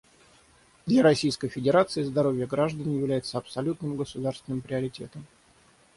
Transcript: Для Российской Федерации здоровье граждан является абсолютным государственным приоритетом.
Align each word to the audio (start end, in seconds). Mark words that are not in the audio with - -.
Для 0.87 1.03
Российской 1.03 1.47
Федерации 1.47 2.01
здоровье 2.01 2.47
граждан 2.47 2.89
является 2.91 3.37
абсолютным 3.37 3.97
государственным 3.97 4.61
приоритетом. 4.61 5.27